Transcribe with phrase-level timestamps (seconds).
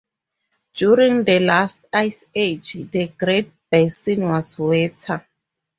[0.73, 5.23] During the last ice age, the Great Basin was wetter.